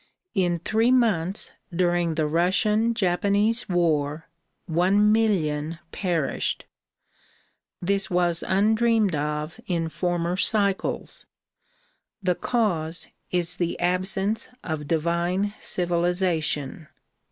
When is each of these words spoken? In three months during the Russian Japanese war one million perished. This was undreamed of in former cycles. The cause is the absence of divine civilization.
In 0.33 0.57
three 0.57 0.89
months 0.89 1.51
during 1.71 2.15
the 2.15 2.25
Russian 2.25 2.95
Japanese 2.95 3.69
war 3.69 4.27
one 4.65 5.11
million 5.11 5.77
perished. 5.91 6.65
This 7.83 8.09
was 8.09 8.43
undreamed 8.47 9.15
of 9.15 9.59
in 9.67 9.89
former 9.89 10.37
cycles. 10.37 11.27
The 12.23 12.33
cause 12.33 13.09
is 13.29 13.57
the 13.57 13.79
absence 13.79 14.49
of 14.63 14.87
divine 14.87 15.53
civilization. 15.59 16.87